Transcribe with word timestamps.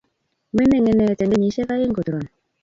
Mining 0.55 0.87
inet 0.91 1.19
eng 1.21 1.31
kenyishek 1.31 1.69
aeng 1.73 1.95
koturo 1.95 2.21